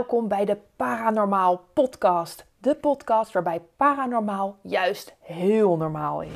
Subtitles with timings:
[0.00, 2.46] welkom bij de Paranormaal Podcast.
[2.58, 6.32] De podcast waarbij paranormaal juist heel normaal is.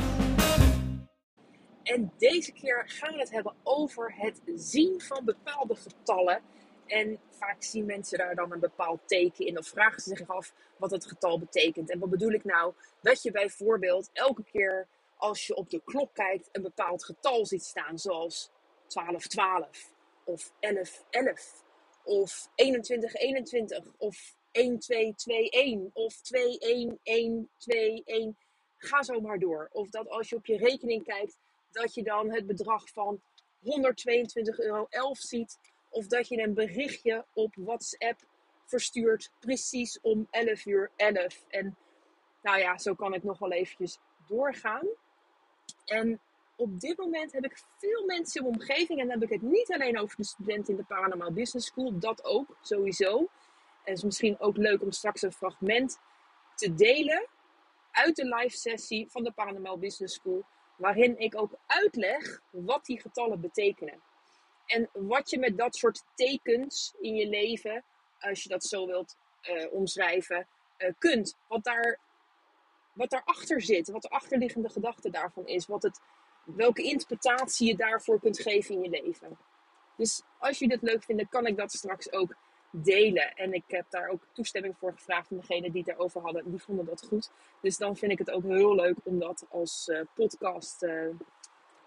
[1.82, 6.40] En deze keer gaan we het hebben over het zien van bepaalde getallen.
[6.86, 10.52] En vaak zien mensen daar dan een bepaald teken in of vragen ze zich af
[10.76, 11.90] wat het getal betekent.
[11.90, 12.72] En wat bedoel ik nou?
[13.00, 14.86] Dat je bijvoorbeeld elke keer
[15.16, 18.50] als je op de klok kijkt een bepaald getal ziet staan, zoals
[18.88, 19.92] 1212
[20.24, 21.63] of 1111
[22.04, 28.34] of 2121 of 1221 of 21121.
[28.76, 29.68] Ga zo maar door.
[29.72, 31.38] Of dat als je op je rekening kijkt,
[31.70, 33.22] dat je dan het bedrag van 122,11
[34.56, 35.58] euro ziet.
[35.90, 38.26] Of dat je een berichtje op WhatsApp
[38.64, 41.44] verstuurt, precies om 11 uur 11.
[41.48, 41.76] En
[42.42, 44.86] nou ja, zo kan ik nog wel eventjes doorgaan.
[45.84, 46.20] En
[46.56, 49.00] op dit moment heb ik veel mensen in mijn omgeving.
[49.00, 51.98] En dan heb ik het niet alleen over de studenten in de Paranormal Business School.
[51.98, 53.18] Dat ook, sowieso.
[53.18, 55.98] En het is misschien ook leuk om straks een fragment
[56.54, 57.26] te delen
[57.90, 60.44] uit de live sessie van de Paranormal Business School.
[60.76, 64.02] Waarin ik ook uitleg wat die getallen betekenen.
[64.66, 67.84] En wat je met dat soort tekens in je leven,
[68.20, 70.46] als je dat zo wilt uh, omschrijven,
[70.78, 71.36] uh, kunt.
[71.46, 71.98] Wat daar
[72.92, 76.00] wat daarachter zit, wat de achterliggende gedachte daarvan is, wat het
[76.44, 79.38] welke interpretatie je daarvoor kunt geven in je leven.
[79.96, 82.34] Dus als jullie dit leuk vinden, kan ik dat straks ook
[82.70, 83.34] delen.
[83.34, 86.50] En ik heb daar ook toestemming voor gevraagd van degene die het erover hadden.
[86.50, 87.30] Die vonden dat goed.
[87.60, 91.08] Dus dan vind ik het ook heel leuk om dat als uh, podcast uh,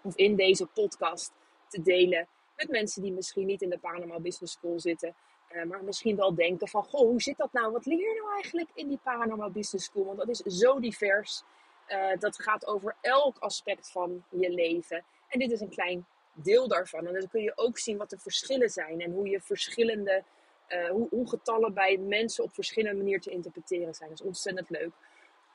[0.02, 1.32] of in deze podcast
[1.68, 5.14] te delen met mensen die misschien niet in de Paranormal Business School zitten.
[5.52, 7.72] Uh, maar misschien wel denken van, goh, hoe zit dat nou?
[7.72, 10.04] Wat leer je nou eigenlijk in die Paranormal Business School?
[10.04, 11.42] Want dat is zo divers.
[11.88, 15.04] Uh, dat gaat over elk aspect van je leven.
[15.28, 17.06] En dit is een klein deel daarvan.
[17.06, 19.00] En dan kun je ook zien wat de verschillen zijn.
[19.00, 20.22] En hoe je verschillende,
[20.68, 24.08] uh, hoe, hoe, getallen bij mensen op verschillende manieren te interpreteren zijn.
[24.08, 24.92] Dat is ontzettend leuk.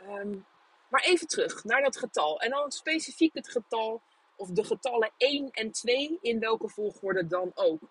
[0.01, 0.45] Um,
[0.87, 2.41] maar even terug naar dat getal.
[2.41, 4.01] En dan specifiek het getal,
[4.35, 7.81] of de getallen 1 en 2, in welke volgorde dan ook.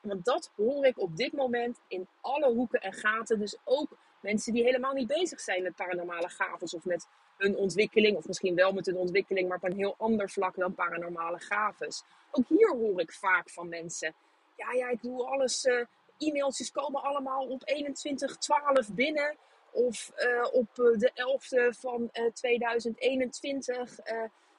[0.00, 3.38] Want dat hoor ik op dit moment in alle hoeken en gaten.
[3.38, 7.06] Dus ook mensen die helemaal niet bezig zijn met paranormale gaves of met
[7.36, 10.74] hun ontwikkeling, of misschien wel met hun ontwikkeling, maar op een heel ander vlak dan
[10.74, 12.04] paranormale gaves.
[12.30, 14.14] Ook hier hoor ik vaak van mensen:
[14.56, 15.64] ja, ja, ik doe alles.
[15.64, 15.84] Uh,
[16.18, 19.36] e-mailtjes komen allemaal op 2112 binnen.
[19.70, 23.98] Of uh, op uh, de 11e van 2021.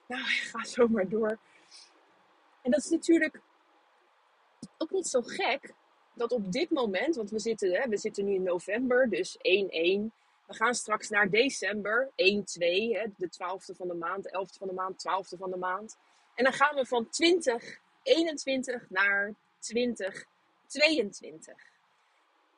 [0.08, 1.38] nou, ga zo maar door.
[2.62, 3.42] En dat is natuurlijk
[4.78, 5.74] ook niet zo gek
[6.14, 9.42] dat op dit moment, want we zitten, hè, we zitten nu in november, dus 1-1.
[10.53, 12.14] We gaan straks naar december, 1-2,
[13.18, 15.97] de 12e van de maand, de 11e van de maand, 12e van de maand.
[16.36, 21.56] En dan gaan we van 2021 naar 2022.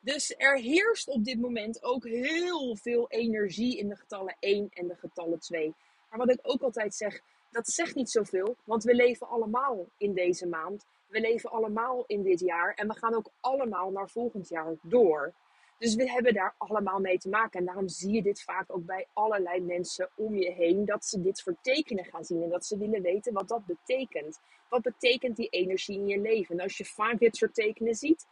[0.00, 4.86] Dus er heerst op dit moment ook heel veel energie in de getallen 1 en
[4.86, 5.74] de getallen 2.
[6.10, 7.20] Maar wat ik ook altijd zeg,
[7.50, 10.86] dat zegt niet zoveel, want we leven allemaal in deze maand.
[11.08, 15.34] We leven allemaal in dit jaar en we gaan ook allemaal naar volgend jaar door.
[15.78, 17.60] Dus we hebben daar allemaal mee te maken.
[17.60, 20.84] En daarom zie je dit vaak ook bij allerlei mensen om je heen.
[20.84, 22.42] Dat ze dit soort tekenen gaan zien.
[22.42, 24.40] En dat ze willen weten wat dat betekent.
[24.68, 26.58] Wat betekent die energie in je leven?
[26.58, 28.26] En als je vaak dit soort tekenen ziet,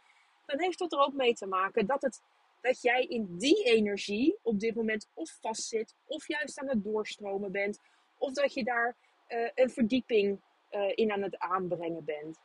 [0.45, 2.21] dan heeft dat er ook mee te maken dat, het,
[2.61, 5.95] dat jij in die energie op dit moment of vastzit.
[6.05, 7.79] Of juist aan het doorstromen bent.
[8.17, 8.95] Of dat je daar
[9.29, 10.39] uh, een verdieping
[10.71, 12.39] uh, in aan het aanbrengen bent.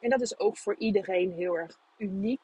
[0.00, 2.40] En dat is ook voor iedereen heel erg uniek.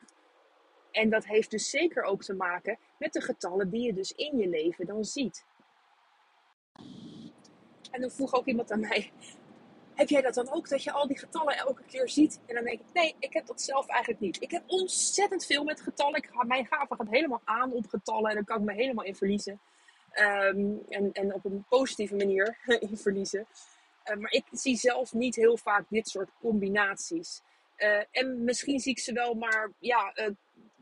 [0.93, 4.39] En dat heeft dus zeker ook te maken met de getallen die je dus in
[4.39, 5.45] je leven dan ziet.
[7.91, 9.11] En dan vroeg ook iemand aan mij:
[9.95, 10.69] Heb jij dat dan ook?
[10.69, 12.41] Dat je al die getallen elke keer ziet?
[12.47, 14.43] En dan denk ik: Nee, ik heb dat zelf eigenlijk niet.
[14.43, 16.15] Ik heb ontzettend veel met getallen.
[16.15, 19.05] Ik ga, mijn gave gaat helemaal aan op getallen en dan kan ik me helemaal
[19.05, 19.61] in verliezen.
[20.15, 22.59] Um, en, en op een positieve manier
[22.91, 23.47] in verliezen.
[24.11, 27.43] Uh, maar ik zie zelf niet heel vaak dit soort combinaties.
[27.77, 30.27] Uh, en misschien zie ik ze wel, maar ja, uh,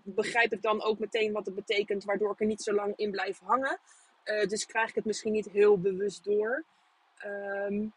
[0.02, 3.10] begrijp ik dan ook meteen wat het betekent, waardoor ik er niet zo lang in
[3.10, 3.78] blijf hangen.
[4.24, 6.64] Uh, dus krijg ik het misschien niet heel bewust door.
[7.24, 7.92] Um,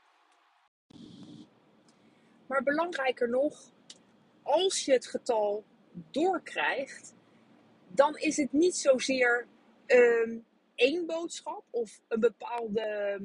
[2.47, 3.71] maar belangrijker nog,
[4.43, 5.63] als je het getal
[6.11, 7.15] doorkrijgt,
[7.87, 9.47] dan is het niet zozeer
[9.87, 10.45] um,
[10.75, 13.19] één boodschap of een bepaalde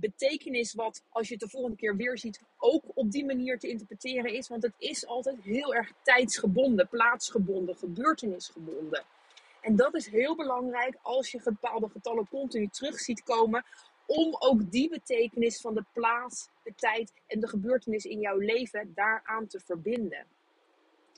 [0.00, 3.68] betekenis wat, als je het de volgende keer weer ziet, ook op die manier te
[3.68, 4.48] interpreteren is.
[4.48, 9.04] Want het is altijd heel erg tijdsgebonden, plaatsgebonden, gebeurtenisgebonden.
[9.60, 13.64] En dat is heel belangrijk als je bepaalde getallen continu terug ziet komen.
[14.06, 18.92] Om ook die betekenis van de plaats, de tijd en de gebeurtenis in jouw leven
[18.94, 20.26] daaraan te verbinden.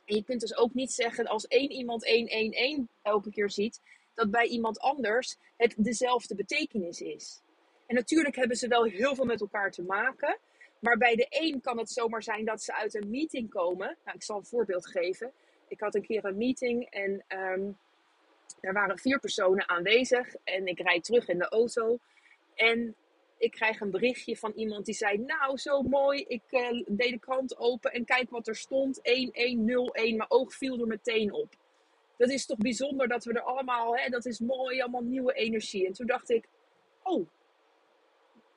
[0.05, 3.81] En je kunt dus ook niet zeggen als één iemand 111 elke keer ziet,
[4.15, 7.43] dat bij iemand anders het dezelfde betekenis is.
[7.89, 10.39] En natuurlijk hebben ze wel heel veel met elkaar te maken.
[10.79, 13.97] Maar bij de een kan het zomaar zijn dat ze uit een meeting komen.
[14.05, 15.33] Nou, ik zal een voorbeeld geven.
[15.69, 17.79] Ik had een keer een meeting en um,
[18.61, 20.35] er waren vier personen aanwezig.
[20.45, 21.99] En ik rijd terug in de auto.
[22.55, 22.95] En
[23.39, 26.25] ik krijg een berichtje van iemand die zei: Nou, zo mooi.
[26.29, 30.17] Ik uh, deed de krant open en kijk wat er stond: 1101.
[30.17, 31.55] Mijn oog viel er meteen op.
[32.17, 35.87] Dat is toch bijzonder dat we er allemaal, hè, dat is mooi, allemaal nieuwe energie.
[35.87, 36.49] En toen dacht ik:
[37.03, 37.27] Oh,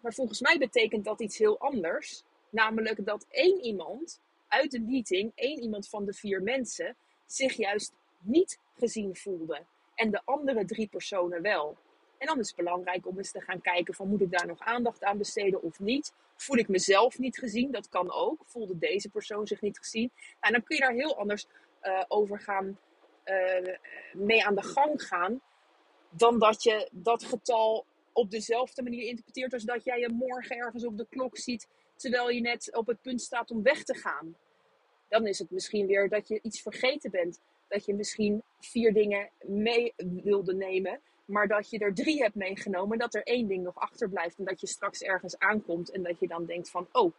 [0.02, 2.24] maar volgens mij betekent dat iets heel anders.
[2.50, 6.96] Namelijk dat één iemand uit de meeting, één iemand van de vier mensen,
[7.26, 9.64] zich juist niet gezien voelde.
[9.96, 11.78] En de andere drie personen wel.
[12.18, 14.60] En dan is het belangrijk om eens te gaan kijken van moet ik daar nog
[14.60, 16.14] aandacht aan besteden of niet.
[16.36, 17.72] Voel ik mezelf niet gezien?
[17.72, 18.42] Dat kan ook.
[18.46, 20.12] Voelde deze persoon zich niet gezien?
[20.16, 21.48] En nou, dan kun je daar heel anders
[21.84, 22.80] uh, over gaan,
[23.26, 23.76] uh,
[24.14, 25.42] mee aan de gang gaan.
[26.10, 30.86] Dan dat je dat getal op dezelfde manier interpreteert als dat jij je morgen ergens
[30.86, 34.36] op de klok ziet terwijl je net op het punt staat om weg te gaan.
[35.10, 37.40] Dan is het misschien weer dat je iets vergeten bent.
[37.68, 39.94] Dat je misschien vier dingen mee
[40.24, 44.38] wilde nemen, maar dat je er drie hebt meegenomen, dat er één ding nog achterblijft
[44.38, 47.14] en dat je straks ergens aankomt en dat je dan denkt van, oh,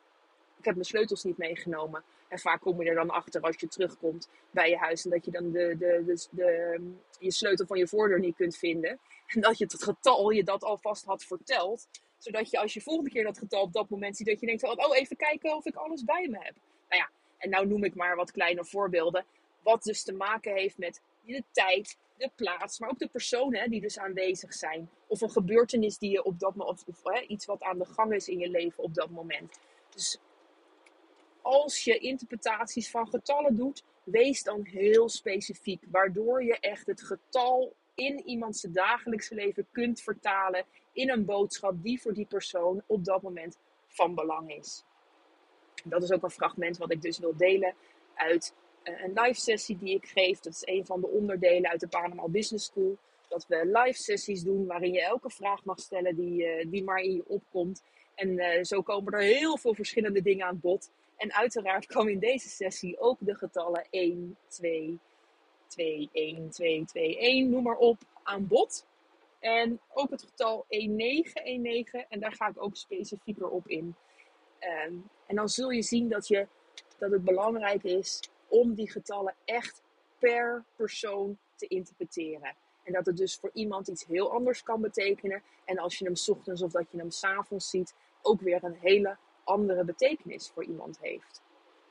[0.62, 2.04] ik heb mijn sleutels niet meegenomen.
[2.28, 5.24] En vaak kom je er dan achter als je terugkomt bij je huis en dat
[5.24, 6.80] je dan de, de, de, de,
[7.18, 8.98] je sleutel van je voordeur niet kunt vinden.
[9.32, 11.88] En dat je het getal je dat alvast had verteld.
[12.18, 14.62] Zodat je als je volgende keer dat getal op dat moment ziet, dat je denkt
[14.62, 16.54] oh even kijken of ik alles bij me heb.
[16.88, 19.24] Nou ja, en nou noem ik maar wat kleine voorbeelden.
[19.62, 23.80] Wat dus te maken heeft met de tijd, de plaats, maar ook de personen die
[23.80, 24.90] dus aanwezig zijn.
[25.06, 27.84] Of een gebeurtenis die je op dat moment, of, of hè, iets wat aan de
[27.84, 29.58] gang is in je leven op dat moment.
[29.94, 30.18] Dus
[31.42, 35.84] als je interpretaties van getallen doet, wees dan heel specifiek.
[35.90, 42.00] Waardoor je echt het getal in iemands dagelijkse leven kunt vertalen in een boodschap die
[42.00, 44.84] voor die persoon op dat moment van belang is.
[45.84, 47.74] Dat is ook een fragment wat ik dus wil delen
[48.14, 50.40] uit eh, een live sessie die ik geef.
[50.40, 52.98] Dat is een van de onderdelen uit de Panama Business School.
[53.28, 57.00] Dat we live sessies doen waarin je elke vraag mag stellen die, uh, die maar
[57.00, 57.82] in je opkomt.
[58.14, 60.90] En uh, zo komen er heel veel verschillende dingen aan bod.
[61.22, 64.98] En uiteraard komen in deze sessie ook de getallen 1, 2,
[65.66, 68.86] 2, 1, 2, 2, 1, noem maar op, aan bod.
[69.38, 73.94] En ook het getal 1919 en daar ga ik ook specifieker op in.
[74.86, 76.46] Um, en dan zul je zien dat, je,
[76.98, 79.82] dat het belangrijk is om die getallen echt
[80.18, 82.54] per persoon te interpreteren.
[82.82, 85.42] En dat het dus voor iemand iets heel anders kan betekenen.
[85.64, 89.16] En als je hem ochtends of dat je hem s'avonds ziet, ook weer een hele
[89.44, 91.42] andere betekenis voor iemand heeft.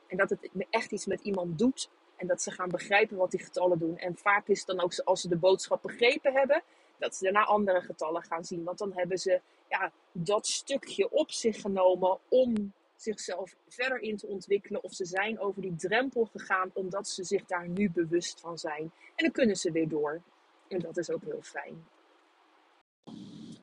[0.06, 3.42] En dat het echt iets met iemand doet en dat ze gaan begrijpen wat die
[3.42, 3.98] getallen doen.
[3.98, 6.62] En vaak is het dan ook als ze de boodschap begrepen hebben,
[6.98, 8.64] dat ze daarna andere getallen gaan zien.
[8.64, 14.26] Want dan hebben ze ja, dat stukje op zich genomen om zichzelf verder in te
[14.26, 14.82] ontwikkelen.
[14.82, 18.82] Of ze zijn over die drempel gegaan omdat ze zich daar nu bewust van zijn.
[18.82, 20.22] En dan kunnen ze weer door.
[20.68, 21.86] En dat is ook heel fijn.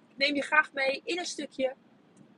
[0.09, 1.75] Ik neem je graag mee in een stukje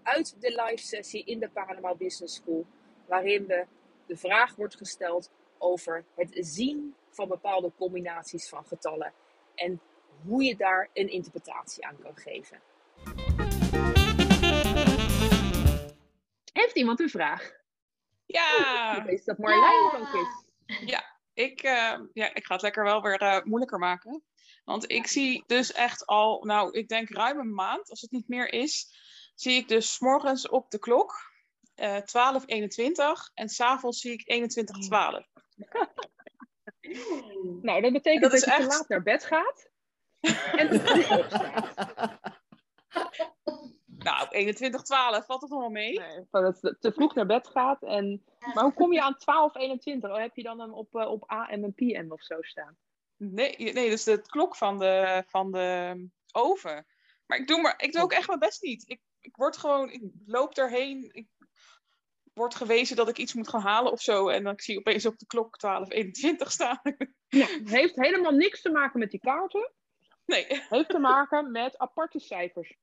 [0.04, 2.66] uit de live sessie in de Panama Business School.
[3.08, 3.66] Waarin we
[4.06, 9.14] de vraag wordt gesteld over het zien van bepaalde combinaties van getallen.
[9.56, 9.82] En
[10.26, 12.62] hoe je daar een interpretatie aan kan geven.
[16.54, 17.52] Heeft iemand een vraag?
[18.26, 19.06] Ja!
[19.08, 20.46] Is dat Marlijn ook is?
[20.86, 24.24] Ja, ik, uh, ja, ik ga het lekker wel weer uh, moeilijker maken.
[24.64, 28.28] Want ik zie dus echt al, nou, ik denk ruim een maand, als het niet
[28.28, 28.96] meer is,
[29.36, 31.32] zie ik dus morgens op de klok
[31.76, 32.04] uh, 12.21
[33.34, 34.68] en s'avonds zie ik 21.12.
[37.62, 38.62] nou, dat betekent dat, dat je echt...
[38.62, 39.70] te laat naar bed gaat
[40.56, 40.70] en.
[44.04, 46.00] Nou, 21, 12, valt het nog wel mee?
[46.00, 47.84] Nee, dat het te vroeg naar bed gaat.
[47.84, 48.24] En...
[48.54, 50.18] Maar hoe kom je aan 12, 21?
[50.18, 52.78] heb je dan een op, uh, op AM en PM of zo staan?
[53.18, 55.96] Nee, nee dus de klok van de, van de
[56.32, 56.86] oven.
[57.26, 58.90] Maar ik doe, maar, ik doe ook echt mijn best niet.
[58.90, 61.10] Ik, ik word gewoon, ik loop erheen.
[61.14, 61.28] Ik
[62.34, 64.28] word gewezen dat ik iets moet gaan halen of zo.
[64.28, 66.82] En dan zie ik opeens op de klok 12, 21 staan.
[67.28, 69.72] Ja, heeft helemaal niks te maken met die kaarten.
[70.26, 70.46] Nee.
[70.70, 72.78] Heeft te maken met aparte cijfers.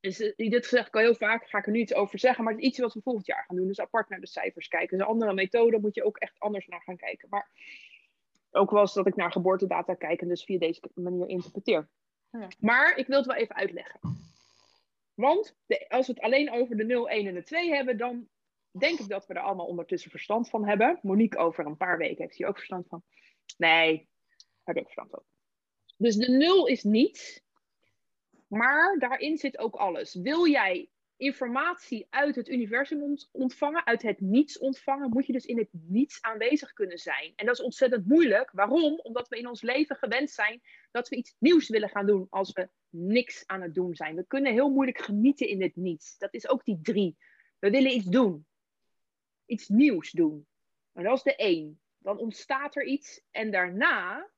[0.00, 2.52] Dus dit zeg ik al heel vaak, ga ik er nu iets over zeggen, maar
[2.52, 3.68] het is iets wat we volgend jaar gaan doen.
[3.68, 4.98] Dus apart naar de cijfers kijken.
[4.98, 7.28] Dus een andere methode moet je ook echt anders naar gaan kijken.
[7.28, 7.50] Maar
[8.50, 11.88] ook wel eens dat ik naar geboortedata kijk en dus via deze manier interpreteer.
[12.30, 12.48] Ja.
[12.58, 14.00] Maar ik wil het wel even uitleggen.
[15.18, 18.28] Want de, als we het alleen over de 0, 1 en de 2 hebben, dan
[18.70, 20.98] denk ik dat we er allemaal ondertussen verstand van hebben.
[21.02, 23.02] Monique over een paar weken heeft hier ook verstand van.
[23.56, 24.08] Nee,
[24.62, 25.22] heb ik ook verstand van.
[25.96, 27.40] Dus de nul is niets.
[28.46, 30.14] Maar daarin zit ook alles.
[30.14, 35.58] Wil jij informatie uit het universum ontvangen, uit het niets ontvangen, moet je dus in
[35.58, 37.32] het niets aanwezig kunnen zijn.
[37.36, 38.50] En dat is ontzettend moeilijk.
[38.52, 38.98] Waarom?
[38.98, 40.60] Omdat we in ons leven gewend zijn
[40.90, 44.16] dat we iets nieuws willen gaan doen als we niks aan het doen zijn.
[44.16, 46.18] We kunnen heel moeilijk genieten in het niets.
[46.18, 47.16] Dat is ook die drie.
[47.58, 48.46] We willen iets doen.
[49.46, 50.46] Iets nieuws doen.
[50.92, 51.80] En dat is de één.
[51.98, 54.30] Dan ontstaat er iets en daarna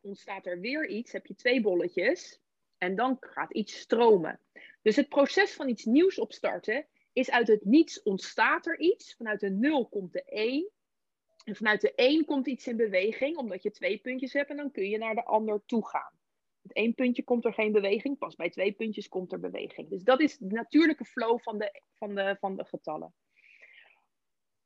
[0.00, 1.12] ontstaat er weer iets.
[1.12, 2.40] Heb je twee bolletjes.
[2.78, 4.40] En dan gaat iets stromen.
[4.82, 9.14] Dus het proces van iets nieuws opstarten is uit het niets ontstaat er iets.
[9.14, 10.70] Vanuit de nul komt de één.
[11.44, 14.70] En vanuit de één komt iets in beweging, omdat je twee puntjes hebt en dan
[14.70, 16.15] kun je naar de ander toe gaan.
[16.66, 19.88] Met één puntje komt er geen beweging, pas bij twee puntjes komt er beweging.
[19.88, 23.14] Dus dat is de natuurlijke flow van de, van de, van de getallen.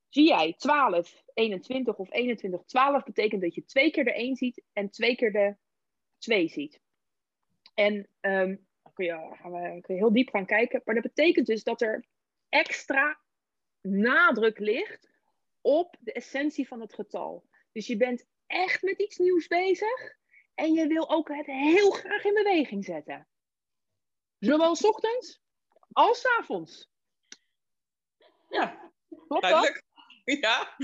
[0.09, 4.63] Zie jij 12, 21 of 21, 12 betekent dat je twee keer de 1 ziet
[4.73, 5.57] en twee keer de
[6.19, 6.81] 2 ziet.
[7.75, 10.83] En um, kun, je, gaan we, kun je heel diep gaan kijken.
[10.85, 12.05] Maar dat betekent dus dat er
[12.49, 13.21] extra
[13.81, 15.11] nadruk ligt
[15.61, 17.45] op de essentie van het getal.
[17.73, 20.19] Dus je bent echt met iets nieuws bezig.
[20.61, 23.29] En je wil ook het heel graag in beweging zetten.
[24.39, 25.41] Zowel s ochtends
[25.93, 26.89] als s avonds.
[28.49, 28.93] Ja,
[29.29, 29.83] klopt dat?
[30.25, 30.69] Ja.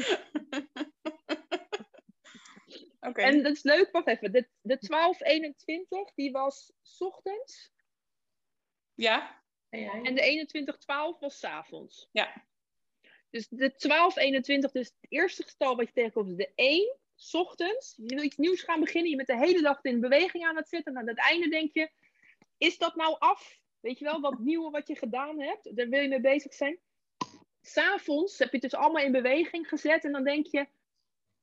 [3.00, 3.24] Okay.
[3.24, 4.32] En dat is leuk, wacht even.
[4.32, 7.72] De, de 1221, die was s ochtends.
[8.94, 9.42] Ja.
[9.70, 12.08] En de 2112 was s avonds.
[12.12, 12.46] Ja.
[13.30, 17.94] Dus de 1221, dus het eerste getal wat je tegenkomt, is de 1, s ochtends.
[17.96, 20.68] Je wil iets nieuws gaan beginnen, je bent de hele dag in beweging aan het
[20.68, 20.92] zitten.
[20.92, 21.90] En aan het einde denk je,
[22.58, 23.58] is dat nou af?
[23.80, 25.76] Weet je wel, wat nieuwe wat je gedaan hebt?
[25.76, 26.78] Daar wil je mee bezig zijn.
[27.60, 30.66] S'avonds heb je het dus allemaal in beweging gezet en dan denk je,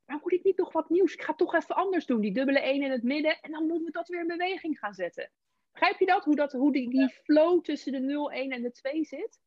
[0.05, 1.13] maar moet ik niet nog wat nieuws?
[1.13, 2.21] Ik ga toch even anders doen.
[2.21, 3.39] Die dubbele 1 in het midden.
[3.41, 5.31] En dan moeten we dat weer in beweging gaan zetten.
[5.71, 6.23] Begrijp je dat?
[6.23, 9.39] Hoe, dat, hoe die, die flow tussen de 0, 1 en de 2 zit?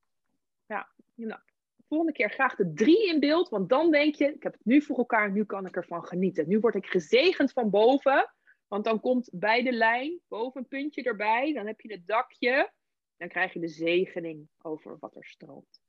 [0.66, 1.40] Ja, nou,
[1.88, 3.48] volgende keer graag de 3 in beeld.
[3.48, 6.48] Want dan denk je, ik heb het nu voor elkaar, nu kan ik ervan genieten.
[6.48, 8.32] Nu word ik gezegend van boven.
[8.66, 11.52] Want dan komt bij de lijn, boven een puntje erbij.
[11.52, 12.72] Dan heb je het dakje.
[13.16, 15.80] Dan krijg je de zegening over wat er stroomt.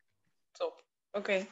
[0.52, 1.46] Top, oké.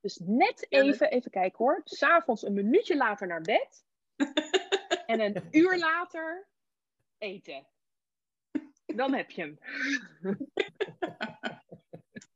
[0.00, 1.80] Dus net even, even kijken hoor.
[1.84, 3.84] S'avonds een minuutje later naar bed.
[5.06, 6.48] en een uur later
[7.18, 7.66] eten.
[8.86, 9.58] Dan heb je hem.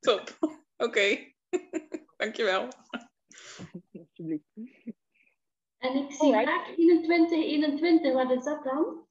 [0.00, 0.56] Top.
[0.78, 0.84] Oké.
[0.84, 1.36] Okay.
[2.16, 2.68] Dankjewel.
[3.92, 4.44] Alsjeblieft.
[5.78, 8.12] En ik zie graag 21, 21.
[8.12, 9.06] Wat is dat dan?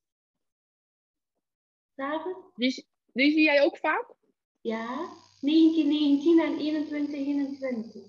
[1.96, 2.36] David?
[2.56, 4.14] Die, die zie jij ook vaak?
[4.62, 5.10] Ja.
[5.42, 8.02] 19, 19 en 21, 21.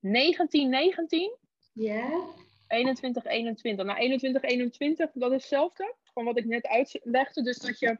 [0.00, 1.36] 19, 19.
[1.72, 2.26] Ja.
[2.68, 3.86] 21, 21.
[3.86, 5.94] Nou, 21, 21, dat is hetzelfde.
[6.02, 7.42] Van wat ik net uitlegde.
[7.42, 7.98] Dus dat je,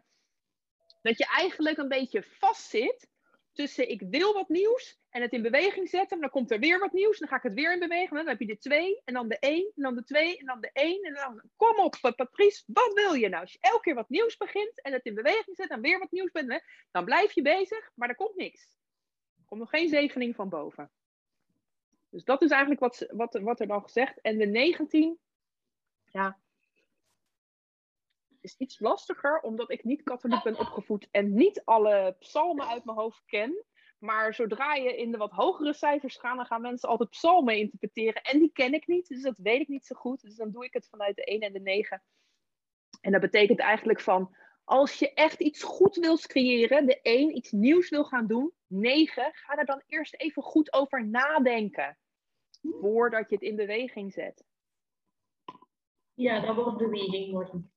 [1.02, 3.08] dat je eigenlijk een beetje vastzit
[3.54, 6.20] tussen ik wil wat nieuws en het in beweging zetten.
[6.20, 7.18] Dan komt er weer wat nieuws.
[7.18, 8.10] Dan ga ik het weer in beweging.
[8.10, 10.60] Dan heb je de 2 en dan de 1 en dan de 2 en dan
[10.60, 11.02] de 1.
[11.02, 13.42] En dan kom op, Patrice, wat wil je nou?
[13.42, 16.10] Als je elke keer wat nieuws begint en het in beweging zet en weer wat
[16.10, 18.62] nieuws bent, dan blijf je bezig, maar er komt niks.
[19.36, 20.90] Er komt nog geen zegening van boven.
[22.10, 24.20] Dus dat is eigenlijk wat, wat, wat er dan gezegd.
[24.20, 25.18] En de 19,
[26.04, 26.38] ja,
[28.44, 32.98] is iets lastiger, omdat ik niet katholiek ben opgevoed en niet alle psalmen uit mijn
[32.98, 33.64] hoofd ken.
[33.98, 38.22] Maar zodra je in de wat hogere cijfers gaat, dan gaan mensen altijd psalmen interpreteren.
[38.22, 40.20] En die ken ik niet, dus dat weet ik niet zo goed.
[40.20, 42.02] Dus dan doe ik het vanuit de 1 en de 9.
[43.00, 47.50] En dat betekent eigenlijk van, als je echt iets goed wilt creëren, de 1 iets
[47.50, 51.98] nieuws wil gaan doen, 9, ga er dan eerst even goed over nadenken
[52.80, 54.44] voordat je het in beweging zet.
[56.14, 57.72] Ja, dat wordt beweging worden.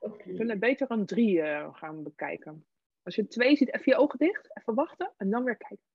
[0.00, 2.66] We kunnen beter een 3 uh, gaan bekijken.
[3.02, 5.86] Als je 2 ziet, even je ogen dicht, even wachten en dan weer kijken.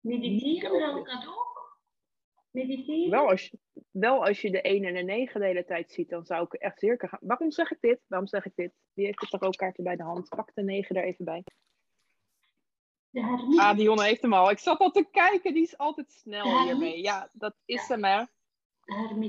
[0.00, 1.80] Mediteren dan ook?
[2.50, 3.10] Mediteren?
[3.10, 3.58] Wel als, je,
[3.90, 6.52] wel als je de 1 en de 9 de hele tijd ziet, dan zou ik
[6.52, 7.18] echt zeker gaan.
[7.22, 8.00] Waarom zeg ik dit?
[8.06, 8.72] Waarom zeg ik dit?
[8.94, 10.28] Die heeft toch ook kaarten bij de hand.
[10.28, 11.44] Pak de 9 er even bij.
[13.58, 14.50] Ah, Dionne heeft hem al.
[14.50, 17.02] Ik zat al te kijken, die is altijd snel hiermee.
[17.02, 18.24] Ja, dat is hem hè.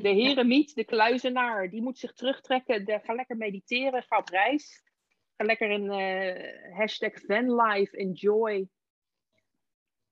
[0.01, 3.01] De heremiet, de kluizenaar, die moet zich terugtrekken.
[3.03, 4.83] Ga lekker mediteren, ga op reis.
[5.37, 8.67] Ga lekker in uh, hashtag vanlife, enjoy.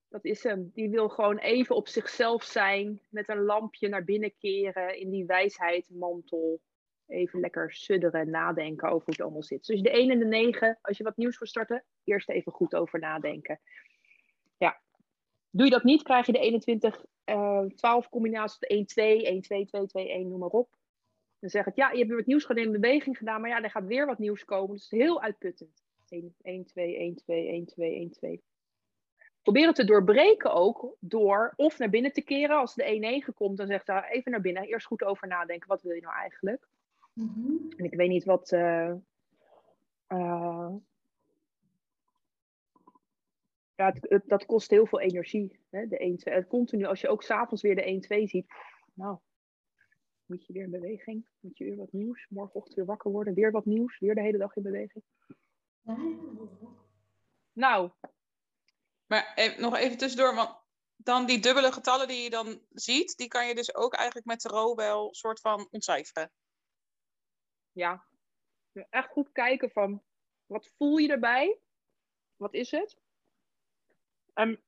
[0.09, 0.71] Dat is hem.
[0.73, 3.01] Die wil gewoon even op zichzelf zijn.
[3.09, 6.61] Met een lampje naar binnen keren in die wijsheidmantel.
[7.07, 9.65] even lekker sudderen, nadenken over hoe het allemaal zit.
[9.65, 12.75] Dus de 1 en de 9, als je wat nieuws wil starten, eerst even goed
[12.75, 13.59] over nadenken.
[14.57, 14.81] Ja.
[15.49, 19.41] Doe je dat niet, krijg je de 21, uh, 12 combinaties, de 1, 2, 1,
[19.41, 20.69] 2, 2, 2, 1, noem maar op.
[21.39, 23.63] Dan zeg het, ja, je hebt weer wat nieuws gedaan, in beweging gedaan, maar ja,
[23.63, 24.75] er gaat weer wat nieuws komen.
[24.75, 25.83] Dus heel uitputtend.
[26.09, 28.43] 1, 1, 2, 1, 2, 1, 2, 1, 2.
[29.41, 32.57] Probeer het te doorbreken ook door of naar binnen te keren.
[32.57, 34.63] Als de 1-9 komt, dan zegt hij even naar binnen.
[34.63, 35.67] Eerst goed over nadenken.
[35.67, 36.67] Wat wil je nou eigenlijk?
[37.13, 37.69] Mm -hmm.
[37.77, 38.51] En ik weet niet wat.
[38.51, 38.93] Uh,
[40.07, 40.73] uh,
[43.75, 45.59] ja, het, het, dat kost heel veel energie.
[45.69, 45.87] Hè?
[45.87, 46.33] De 1, 2.
[46.33, 48.47] Het continu, als je ook s'avonds weer de 1-2 ziet.
[48.93, 49.17] Nou,
[50.25, 51.27] moet je weer in beweging.
[51.39, 52.27] Moet je weer wat nieuws.
[52.29, 53.33] Morgenochtend weer wakker worden.
[53.33, 53.99] Weer wat nieuws.
[53.99, 55.03] Weer de hele dag in beweging.
[57.53, 57.91] Nou,
[59.05, 60.63] maar even, nog even tussendoor, want
[60.95, 64.41] dan die dubbele getallen die je dan ziet, die kan je dus ook eigenlijk met
[64.41, 66.31] de tarot wel soort van ontcijferen.
[67.71, 68.05] Ja,
[68.89, 70.03] echt goed kijken van
[70.45, 71.59] wat voel je erbij?
[72.35, 72.97] Wat is het?
[74.35, 74.63] En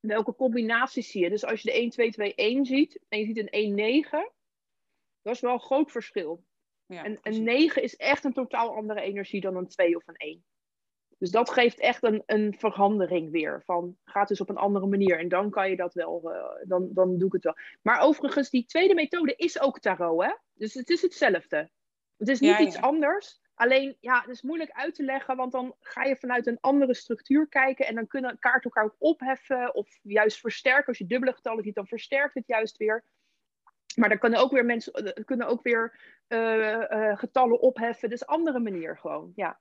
[0.00, 1.30] welke combinaties zie je?
[1.30, 4.32] Dus als je de 1, 2, 2, 1 ziet en je ziet een 1, 9,
[5.22, 6.44] dat is wel een groot verschil.
[6.86, 10.16] Ja, en een 9 is echt een totaal andere energie dan een 2 of een
[10.16, 10.44] 1.
[11.18, 13.62] Dus dat geeft echt een, een verandering weer.
[13.64, 15.18] Van gaat dus op een andere manier.
[15.18, 17.56] En dan kan je dat wel, uh, dan, dan doe ik het wel.
[17.82, 20.32] Maar overigens, die tweede methode is ook tarot, hè?
[20.52, 21.70] Dus het is hetzelfde.
[22.16, 22.66] Het is niet ja, ja.
[22.66, 23.40] iets anders.
[23.56, 26.94] Alleen, ja, het is moeilijk uit te leggen, want dan ga je vanuit een andere
[26.94, 30.86] structuur kijken en dan kunnen kaarten elkaar ook opheffen of juist versterken.
[30.86, 33.04] Als je dubbele getallen ziet, dan versterkt het juist weer.
[33.94, 36.58] Maar dan kunnen ook weer mensen kunnen ook weer uh,
[36.90, 38.10] uh, getallen opheffen.
[38.10, 39.32] Dus andere manier gewoon.
[39.34, 39.58] Ja,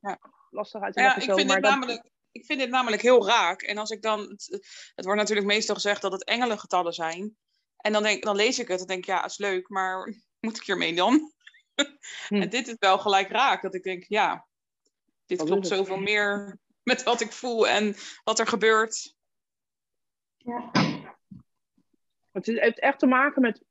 [0.00, 0.18] ja.
[0.50, 1.22] lastig uit te leggen.
[1.22, 3.62] Ja, ik, vind maar dit namelijk, ik vind dit namelijk heel raak.
[3.62, 4.20] En als ik dan.
[4.20, 4.48] Het,
[4.94, 7.36] het wordt natuurlijk meestal gezegd dat het engelengetallen zijn.
[7.76, 10.14] En dan, denk, dan lees ik het en denk ja, is leuk, maar
[10.46, 11.33] moet ik hiermee dan?
[12.28, 12.34] Hm.
[12.34, 13.62] En dit is wel gelijk raak.
[13.62, 14.46] Dat ik denk, ja,
[15.26, 19.14] dit wat klopt zoveel meer met wat ik voel en wat er gebeurt.
[20.36, 20.70] Ja.
[22.32, 23.64] Het heeft echt te maken met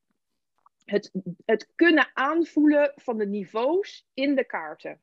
[0.85, 1.11] het,
[1.45, 5.01] het kunnen aanvoelen van de niveaus in de kaarten.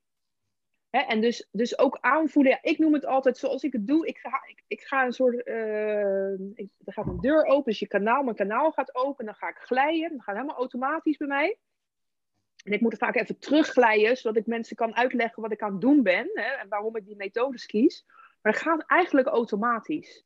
[0.91, 4.07] en dus, dus ook aanvoelen, ja, ik noem het altijd zoals ik het doe.
[4.07, 7.79] Ik ga, ik, ik ga een soort, uh, ik, er gaat een deur open, dus
[7.79, 10.11] je kanaal, mijn kanaal gaat open, dan ga ik glijden.
[10.11, 11.59] Dat gaat helemaal automatisch bij mij.
[12.65, 15.73] En ik moet er vaak even terugglijden, zodat ik mensen kan uitleggen wat ik aan
[15.73, 18.05] het doen ben hè, en waarom ik die methodes kies.
[18.43, 20.25] Maar dat gaat eigenlijk automatisch.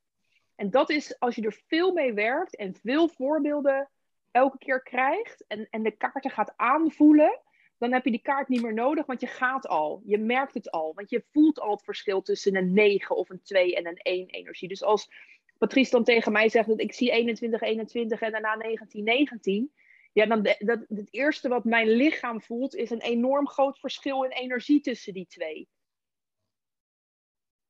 [0.54, 3.90] En dat is als je er veel mee werkt en veel voorbeelden
[4.30, 7.40] elke keer krijgt en, en de kaarten gaat aanvoelen,
[7.78, 10.02] dan heb je die kaart niet meer nodig, want je gaat al.
[10.04, 13.42] Je merkt het al, want je voelt al het verschil tussen een 9 of een
[13.42, 14.68] 2 en een 1 energie.
[14.68, 15.10] Dus als
[15.58, 19.72] Patrice dan tegen mij zegt dat ik zie 21, 21 en daarna 19, 19,
[20.14, 24.22] ja, dan de, dat, het eerste wat mijn lichaam voelt is een enorm groot verschil
[24.22, 25.68] in energie tussen die twee.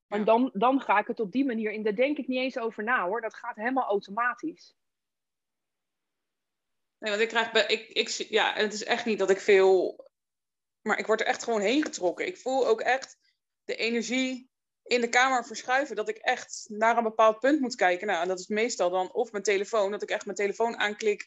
[0.08, 1.82] En dan, dan ga ik het op die manier in.
[1.82, 3.20] Daar denk ik niet eens over na hoor.
[3.20, 4.74] Dat gaat helemaal automatisch.
[6.98, 10.04] Nee, want ik krijg ik, ik, ja, en het is echt niet dat ik veel,
[10.82, 12.26] maar ik word er echt gewoon heen getrokken.
[12.26, 13.18] Ik voel ook echt
[13.64, 14.50] de energie
[14.82, 18.06] in de kamer verschuiven, dat ik echt naar een bepaald punt moet kijken.
[18.06, 21.26] Nou, en dat is meestal dan of mijn telefoon, dat ik echt mijn telefoon aanklik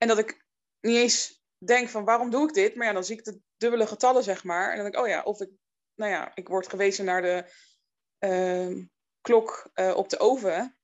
[0.00, 0.44] en dat ik
[0.80, 3.86] niet eens denk van waarom doe ik dit, maar ja, dan zie ik de dubbele
[3.86, 4.70] getallen, zeg maar.
[4.70, 5.50] En dan denk ik, oh ja, of ik,
[5.94, 7.52] nou ja, ik word gewezen naar de
[8.18, 8.84] uh,
[9.20, 10.78] klok uh, op de oven.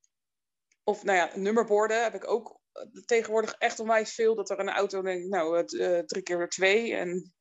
[0.85, 2.61] Of nou ja, nummerborden heb ik ook
[3.05, 6.95] tegenwoordig echt onwijs veel dat er een auto denkt, nou, uh, drie keer weer twee.
[6.95, 7.35] En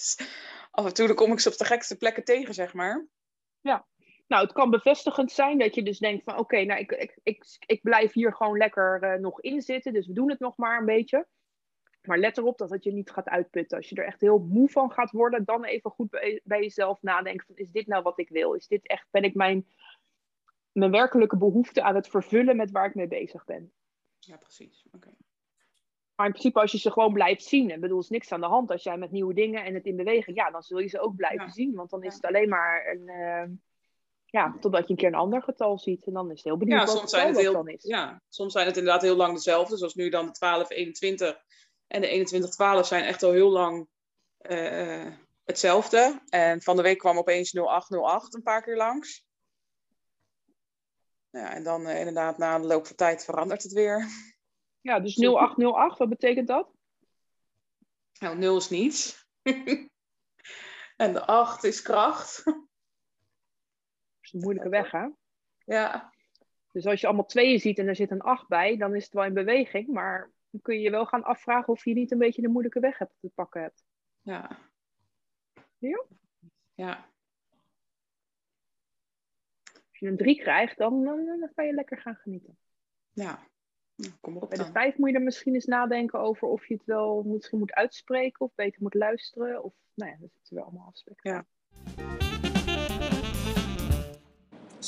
[0.70, 3.06] af en toe dan kom ik ze op de gekste plekken tegen, zeg maar.
[3.60, 3.88] Ja,
[4.30, 7.44] nou, het kan bevestigend zijn dat je dus denkt van, oké, nou, ik, ik, ik,
[7.66, 10.78] ik blijf hier gewoon lekker uh, nog in zitten, dus we doen het nog maar
[10.78, 11.26] een beetje.
[12.02, 13.76] Maar let erop dat het je niet gaat uitputten.
[13.76, 17.02] Als je er echt heel moe van gaat worden, dan even goed bij, bij jezelf
[17.02, 18.52] nadenken van, is dit nou wat ik wil?
[18.52, 19.66] Is dit echt, ben ik mijn,
[20.72, 23.72] mijn werkelijke behoefte aan het vervullen met waar ik mee bezig ben?
[24.18, 24.86] Ja, precies.
[24.92, 25.14] Okay.
[26.14, 28.46] Maar in principe, als je ze gewoon blijft zien, en bedoel, is niks aan de
[28.46, 31.00] hand als jij met nieuwe dingen en het in beweging, ja, dan zul je ze
[31.00, 31.52] ook blijven ja.
[31.52, 31.74] zien.
[31.74, 33.56] Want dan is het alleen maar een, uh,
[34.30, 36.06] ja, totdat je een keer een ander getal ziet.
[36.06, 37.82] En dan is het heel benieuwd ja, wat soms zijn het heel, dan is.
[37.84, 39.76] Ja, soms zijn het inderdaad heel lang dezelfde.
[39.76, 41.40] Zoals nu dan de 12, 21
[41.86, 43.88] en de 21, 12 zijn echt al heel lang
[44.40, 45.06] uh,
[45.44, 46.22] hetzelfde.
[46.28, 49.24] En van de week kwam opeens 0808 een paar keer langs.
[51.30, 54.06] Ja, en dan uh, inderdaad na de loop van tijd verandert het weer.
[54.80, 56.70] Ja, dus 0808, wat betekent dat?
[58.18, 59.26] Nou, 0 is niets.
[60.96, 62.42] en de 8 is kracht.
[64.30, 65.08] Is een moeilijke weg, hè?
[65.64, 66.12] Ja.
[66.72, 69.12] Dus als je allemaal tweeën ziet en er zit een 8 bij, dan is het
[69.12, 69.88] wel in beweging.
[69.88, 72.80] Maar dan kun je je wel gaan afvragen of je niet een beetje de moeilijke
[72.80, 73.84] weg hebt te pakken hebt.
[74.20, 74.58] Ja.
[75.78, 76.04] Ja?
[76.74, 77.08] Ja.
[79.72, 82.58] Als je een drie krijgt, dan, dan, dan kan je lekker gaan genieten.
[83.10, 83.48] Ja.
[84.20, 84.72] Kom op Bij de dan.
[84.72, 88.40] vijf moet je er misschien eens nadenken over of je het wel misschien moet uitspreken
[88.40, 89.62] of beter moet luisteren.
[89.62, 91.32] Of, nou ja, dat zitten wel allemaal aspecten.
[91.32, 91.46] Ja.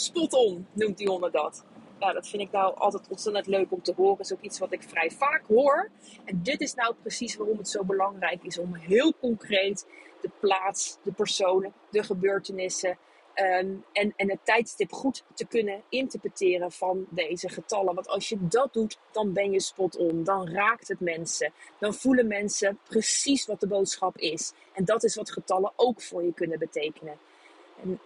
[0.02, 1.64] Spot on noemt die hond dat.
[1.98, 4.18] Ja, dat vind ik nou altijd ontzettend leuk om te horen.
[4.18, 5.90] is ook iets wat ik vrij vaak hoor.
[6.24, 9.86] En dit is nou precies waarom het zo belangrijk is om heel concreet
[10.20, 12.98] de plaats, de personen, de gebeurtenissen
[13.34, 17.94] ehm, en, en het tijdstip goed te kunnen interpreteren van deze getallen.
[17.94, 20.24] Want als je dat doet, dan ben je spot on.
[20.24, 21.52] Dan raakt het mensen.
[21.78, 24.52] Dan voelen mensen precies wat de boodschap is.
[24.72, 27.18] En dat is wat getallen ook voor je kunnen betekenen.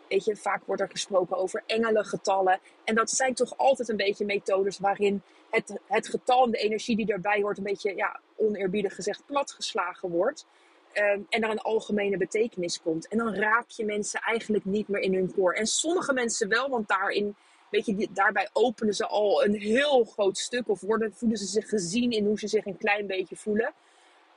[0.08, 2.60] Weet je, vaak wordt er gesproken over engelengetallen.
[2.84, 6.96] En dat zijn toch altijd een beetje methodes waarin het, het getal en de energie
[6.96, 10.46] die daarbij hoort, een beetje, ja, oneerbiedig gezegd, platgeslagen wordt.
[10.92, 13.08] Ehm, en er een algemene betekenis komt.
[13.08, 15.52] En dan raak je mensen eigenlijk niet meer in hun koor.
[15.52, 17.34] En sommige mensen wel, want daarin,
[17.70, 20.68] weet je, daarbij openen ze al een heel groot stuk.
[20.68, 23.72] Of worden, voelen ze zich gezien in hoe ze zich een klein beetje voelen.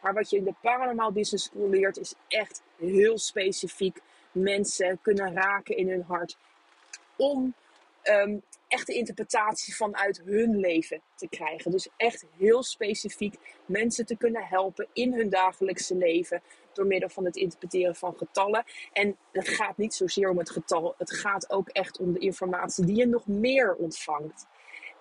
[0.02, 5.34] Maar wat je in de Paranormal Business School leert, is echt heel specifiek mensen kunnen
[5.34, 6.38] raken in hun hart.
[7.18, 7.54] Om
[8.02, 8.38] ehm,
[8.68, 11.72] echt de interpretatie vanuit hun leven te krijgen.
[11.72, 16.42] Dus echt heel specifiek mensen te kunnen helpen in hun dagelijkse leven.
[16.74, 18.64] Door middel van het interpreteren van getallen.
[18.94, 20.96] En het gaat niet zozeer om het getal.
[20.98, 24.46] Het gaat ook echt om de informatie die je nog meer ontvangt.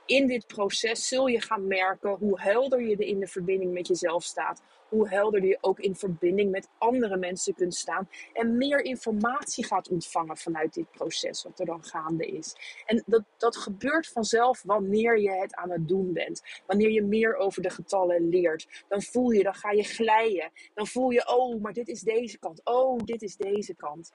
[0.09, 4.25] In dit proces zul je gaan merken hoe helder je in de verbinding met jezelf
[4.25, 4.63] staat.
[4.89, 8.09] Hoe helder je ook in verbinding met andere mensen kunt staan.
[8.33, 12.57] En meer informatie gaat ontvangen vanuit dit proces, wat er dan gaande is.
[12.87, 16.43] En dat, dat gebeurt vanzelf wanneer je het aan het doen bent.
[16.67, 18.85] Wanneer je meer over de getallen leert.
[18.89, 20.51] Dan voel je, dan ga je glijden.
[20.75, 22.61] Dan voel je, oh, maar dit is deze kant.
[22.65, 24.13] Oh, dit is deze kant.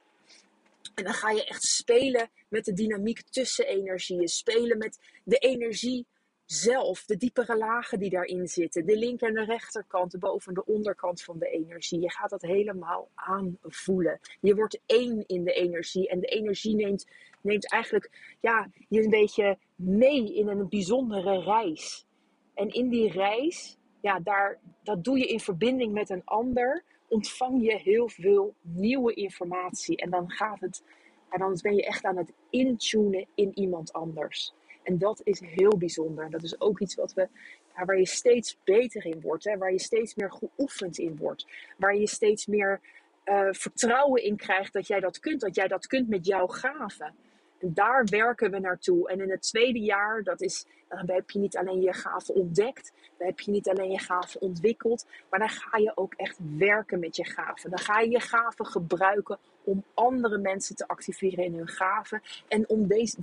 [0.96, 4.28] En dan ga je echt spelen met de dynamiek tussen energieën.
[4.28, 6.06] Spelen met de energie
[6.46, 8.86] zelf, de diepere lagen die daarin zitten.
[8.86, 12.00] De linker en de rechterkant, de boven- en de onderkant van de energie.
[12.00, 14.20] Je gaat dat helemaal aanvoelen.
[14.42, 16.08] Je wordt één in de energie.
[16.10, 17.08] En de energie neemt,
[17.42, 22.06] neemt eigenlijk ja, je een beetje mee in een bijzondere reis.
[22.54, 26.84] En in die reis, ja, daar, dat doe je in verbinding met een ander.
[27.14, 29.98] Ontvang je heel veel nieuwe informatie.
[29.98, 30.84] En dan gaat het,
[31.30, 34.54] en dan ben je echt aan het intunen in iemand anders.
[34.84, 36.30] En dat is heel bijzonder.
[36.30, 37.28] Dat is ook iets wat we,
[37.86, 39.44] waar je steeds beter in wordt.
[39.44, 39.58] Hè?
[39.58, 41.46] Waar je steeds meer geoefend in wordt.
[41.78, 42.82] Waar je steeds meer
[43.24, 45.42] eh, vertrouwen in krijgt dat jij dat kunt.
[45.42, 47.16] Dat jij dat kunt met jouw gaven.
[47.64, 49.10] En daar werken we naartoe.
[49.10, 52.92] En in het tweede jaar, dat is, dan heb je niet alleen je gaven ontdekt.
[53.18, 55.06] Dan heb je niet alleen je gaven ontwikkeld.
[55.30, 57.70] Maar dan ga je ook echt werken met je gaven.
[57.70, 62.22] Dan ga je je gaven gebruiken om andere mensen te activeren in hun gaven.
[62.48, 63.18] En om deze,